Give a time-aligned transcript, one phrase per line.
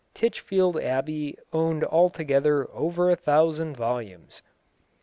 [0.15, 4.41] Titchfield Abbey owned altogether over a thousand volumes.